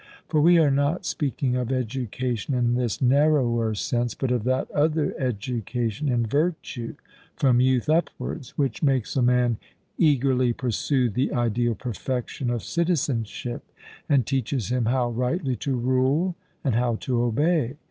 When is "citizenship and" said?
12.63-14.25